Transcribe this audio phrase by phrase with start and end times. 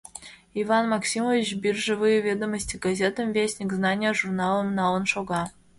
[0.55, 5.43] Иван Максимович «Биржевые ведомости» газетым, «Вестник знания» журналым налын шога.